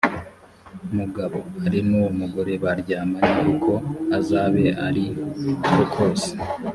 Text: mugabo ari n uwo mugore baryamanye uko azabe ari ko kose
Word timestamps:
mugabo 0.97 1.37
ari 1.65 1.79
n 1.87 1.89
uwo 1.99 2.09
mugore 2.19 2.51
baryamanye 2.63 3.41
uko 3.53 3.73
azabe 4.17 4.65
ari 4.87 5.05
ko 5.71 5.81
kose 5.93 6.31